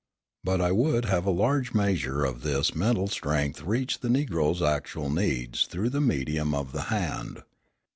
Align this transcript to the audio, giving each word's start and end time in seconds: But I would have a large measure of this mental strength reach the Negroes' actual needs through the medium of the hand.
But 0.43 0.61
I 0.61 0.71
would 0.71 1.05
have 1.05 1.27
a 1.27 1.29
large 1.29 1.75
measure 1.75 2.25
of 2.25 2.41
this 2.41 2.73
mental 2.73 3.07
strength 3.07 3.61
reach 3.61 3.99
the 3.99 4.09
Negroes' 4.09 4.59
actual 4.59 5.11
needs 5.11 5.67
through 5.67 5.91
the 5.91 6.01
medium 6.01 6.55
of 6.55 6.71
the 6.71 6.81
hand. 6.89 7.43